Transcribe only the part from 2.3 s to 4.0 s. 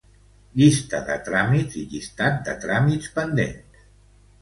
de tràmits pendents.